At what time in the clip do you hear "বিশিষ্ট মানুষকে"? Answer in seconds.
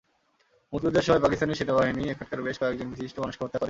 2.89-3.43